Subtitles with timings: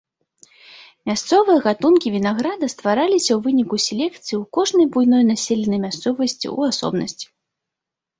[1.09, 7.25] Мясцовыя гатункі вінаграда ствараліся ў выніку селекцыі ў кожнай буйной населенай мясцовасці ў асобнасці.